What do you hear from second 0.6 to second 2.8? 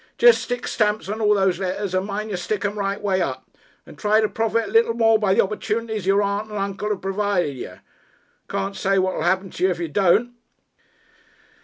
stamps on all those letters, and mind y'r stick 'em